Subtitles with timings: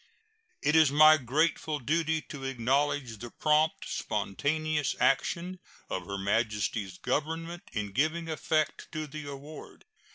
[0.63, 5.59] It is my grateful duty to acknowledge the prompt, spontaneous action
[5.91, 9.85] of Her Majesty's Government in giving effect to the award.